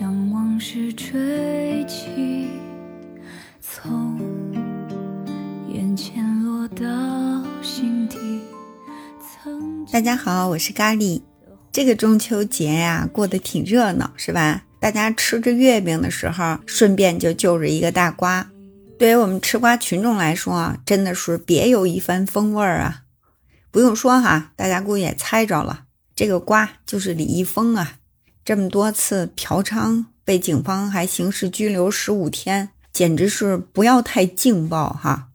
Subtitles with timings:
[0.00, 2.48] 将往事吹起，
[3.60, 4.18] 从
[5.68, 6.82] 眼前落到
[7.62, 8.16] 心底。
[9.92, 11.20] 大家好，我是咖喱。
[11.70, 14.62] 这个中秋节呀，过得挺热闹，是吧？
[14.80, 18.50] 大家吃着月饼的时候，顺便就就着一个大瓜。
[18.98, 23.02] 对于我们吃瓜群众来说啊，真的是别有一番风味儿啊！
[23.70, 25.84] 不用说哈，大家估计也猜着了，
[26.16, 27.96] 这个瓜就是李易峰啊。
[28.44, 35.28] 这么多次嫖娼，被警方还刑事拘留十五天，简直是不要太劲爆哈！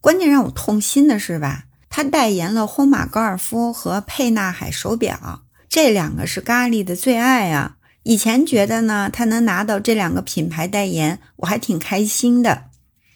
[0.00, 1.64] 关键让我痛心的是吧？
[1.90, 7.76] 他代言了轰马高尔夫和沛纳海手表，这两个是咖喱的最爱啊！
[8.04, 12.64] 以前觉得呢，他能拿到这两个品牌代言，我还挺开心的。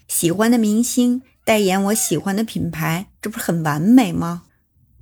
[0.08, 4.42] 喜欢的明星代言我喜欢的品牌，这不是很完美吗？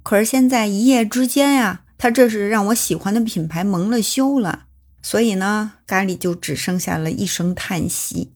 [0.03, 4.65] 可是现在一夜之间呀，他这是让我喜欢的品牌蒙了羞了，
[5.03, 8.33] 所以呢，咖喱就只剩下了一声叹息。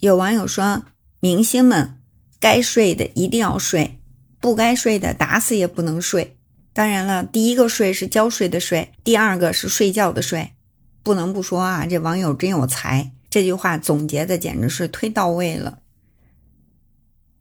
[0.00, 0.82] 有网友说，
[1.20, 2.00] 明星们
[2.40, 4.00] 该睡的一定要睡。
[4.40, 6.36] 不该睡的，打死也不能睡。
[6.72, 10.50] 当然了，第一个睡是交税的税，第二个是睡觉的睡。
[11.04, 15.78] 不能不说啊，这网友真有才，这句话总结的简直是忒到位了。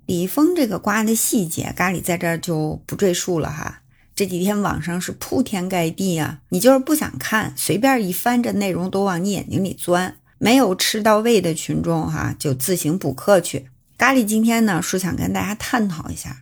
[0.06, 3.82] 李易峰这个瓜的细节，咖喱在这儿就不赘述了哈。
[4.18, 10.18] 这几天网上是铺天盖地啊，你就是不想看，随便一翻，这内容都往你眼睛里钻。
[10.40, 13.68] 没有吃到位的群众哈，就自行补课去。
[13.96, 16.38] 咖喱今天呢，是想跟大家探讨一下。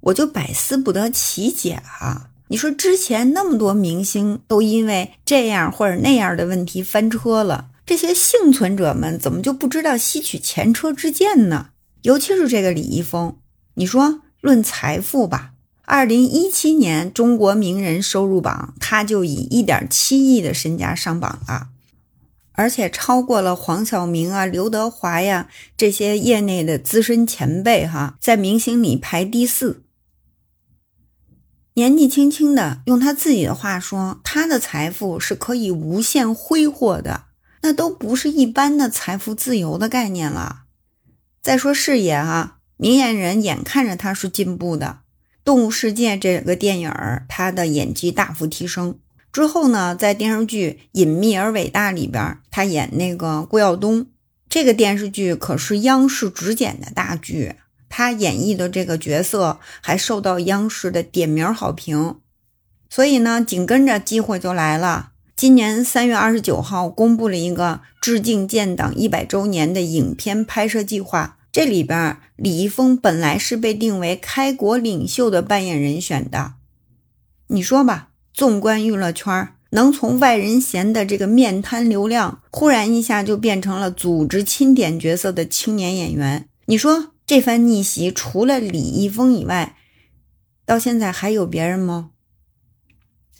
[0.00, 2.30] 我就百思不得其解啊！
[2.48, 11.68] 你说之前那么多明星都因为这样或者那样的问题翻车了，这些幸存者们怎么就不知道吸取前车之鉴呢？
[12.02, 13.36] 尤其是这个李易峰，
[13.74, 15.52] 你说论财富吧，
[15.90, 21.68] 二零一七年中国名人收入榜，他就以一点七亿的身家上榜了，
[22.52, 29.82] 而且超过了黄晓明啊、刘德华呀这些业内的资深前辈哈，在明星里排第四。
[31.72, 37.24] 年纪轻轻的，用他自己的话说，他的财富是可以无限挥霍的，
[37.62, 40.64] 那都不是一般的财富自由的概念了。
[41.40, 44.86] 再说事业哈，明眼人眼看着他是进步的，
[45.48, 48.98] 《动物世界》这个电影儿，他的演技大幅提升。
[49.32, 54.08] 之后呢，在电视剧《隐秘而伟大》里边，他演那个顾耀东，
[54.50, 57.54] 这个电视剧可是央视直剪的大剧。
[57.88, 62.16] 他演绎的这个角色还受到央视的点名好评，
[62.90, 65.12] 所以呢，紧跟着机会就来了。
[65.34, 71.37] 今年三月二十九号，公布了一个致敬建党一百周年的影片拍摄计划。
[71.58, 76.54] 这里边，李易峰本来是被定为开国领袖的扮演人选的。
[77.48, 87.10] 你说吧，纵观娱乐圈，能从外人嫌的这个面瘫流量，忽然一下就变成了组织钦点角色的青年演员，你说？
[87.26, 89.74] 这番逆袭，除了李易峰以外，
[90.64, 92.10] 到现在还有别人吗？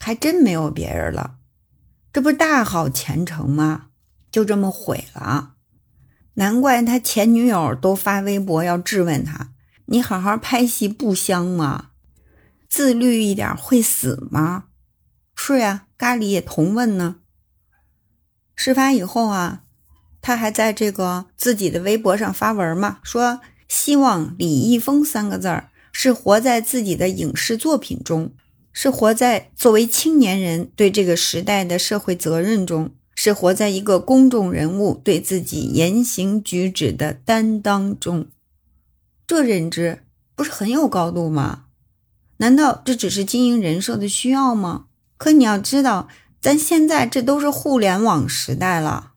[0.00, 1.36] 还真没有别人了。
[2.12, 3.90] 这不大好前程吗？
[4.32, 5.54] 就这么毁了。
[6.38, 9.50] 难怪他前女友都发微博要质问他
[9.86, 11.90] ：“你好好拍戏不香吗？
[12.68, 14.66] 自律一点会死吗？”
[15.34, 17.16] 是呀，咖喱也同问呢。
[18.54, 19.62] 事发以后啊，
[20.20, 23.40] 他还在这个自己的微博上发文嘛，说。
[23.68, 28.32] 希望李易峰三个字儿是活在自己的影视作品中，
[28.72, 32.94] 是活在作为青年人对这个时代的社会责任中，
[33.28, 38.28] 是活在一个公众人物对自己言行举止的担当中。
[39.26, 41.64] 这认知不是很有高度吗？
[42.38, 44.86] 难道这只是经营人设的需要吗？
[45.18, 46.08] 可你要知道，
[46.40, 49.12] 咱现在这都是互联网时代了，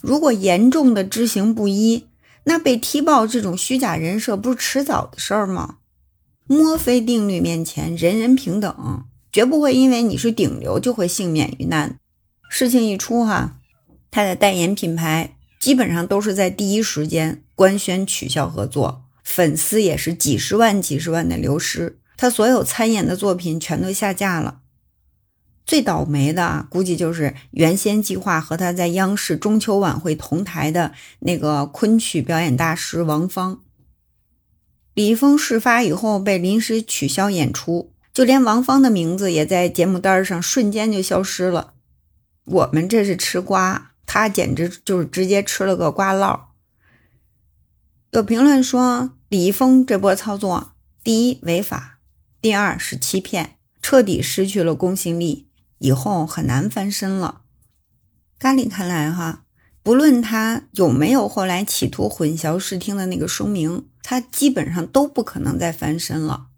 [0.00, 2.06] 如果严重的知行不一。
[2.44, 5.76] 那被踢爆这种虚假人设不是迟早的事儿吗？
[6.46, 11.98] 墨菲定律面前人人平等，绝不会因为你是顶流就会幸免于难。
[12.54, 13.56] 事情一出哈，
[14.10, 24.60] 他的代言品牌基本上都是在第一时间官宣取消合作，粉丝也是几十万几十万的流失，他所有参演的作品全都下架了。
[25.64, 33.62] 最倒霉的啊，估计就是原先计划和他在央视中秋晚会同台的那个昆曲表演大师王芳。
[34.92, 41.71] 李易峰事发以后被临时取消演出，就连王芳的名字也在节目单上瞬间就消失了。
[42.52, 46.40] 我们这是吃瓜，他简直就是直接吃了个瓜烙。
[48.10, 50.72] 有评论说，李易峰这波操作，
[51.02, 51.98] 第一违法，
[52.42, 55.48] 第二是欺骗，彻底失去了公信力。
[55.78, 57.40] 以后很难翻身了。
[58.38, 59.44] 咖喱看来哈，
[59.82, 66.48] 不论他有没有后来企图混淆视听的那个声明，他基本上都不可能再翻身了。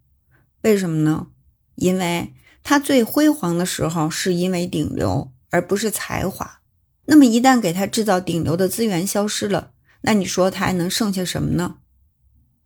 [0.62, 1.28] 为什么呢？
[1.76, 6.58] 因为他最辉煌的时候是因为顶流，而不是才华。
[7.04, 9.70] 那么一旦给他制造顶流的资源消失了，
[10.00, 11.76] 那你说他还能剩下什么呢？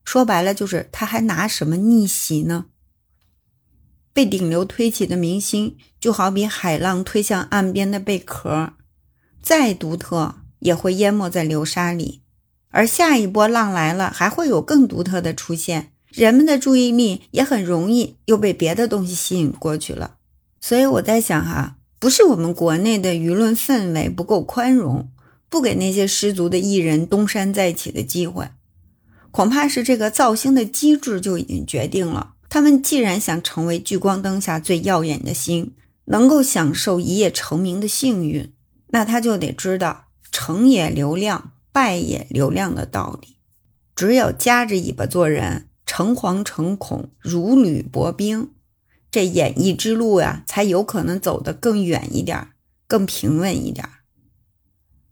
[0.05, 2.67] 说白了就是他还拿什么逆袭呢？
[4.15, 8.73] 被顶流推起的明星，就好比海浪推向岸边的贝壳，
[9.43, 12.23] 再独特也会淹没在流沙里。
[12.71, 20.17] 而下一波浪来了，还会有更独特的出现，人们的注意力也很容易又被别的东西吸引过去了。
[20.61, 25.11] 所以我在想哈，不是我们国内的舆论氛围不够宽容，
[25.49, 28.49] 不给那些失足的艺人东山再起的机会，
[29.31, 32.35] 恐怕是这个造星的机制就已经决定了。
[32.49, 35.75] 他们既然想成为聚光灯下最耀眼的星，
[36.07, 38.53] 能够享受一夜成名的幸运，
[38.89, 43.37] 那他就得知道成也流量，败也流量的道理。
[43.95, 48.51] 只有夹着尾巴做人，诚惶诚恐，如履薄冰，
[49.11, 52.49] 这演艺之路呀，才有可能走得更远一点，
[52.87, 53.89] 更平稳一点。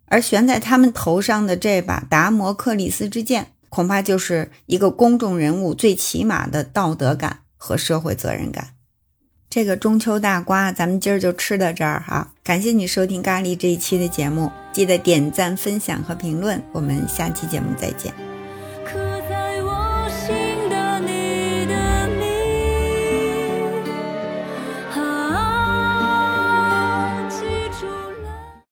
[0.07, 3.53] 而悬在他们头上的这把达摩克里斯之剑。
[3.69, 8.69] 恐怕就是一个公众人物最起码的道德感和社会责任感。
[9.51, 12.33] 这个中秋大瓜，咱们今儿就吃到这儿哈。
[12.43, 16.63] 感谢你收听咖喱这一期的节目，记得点赞、分享和评论。
[16.73, 18.36] 我们下期节目再见。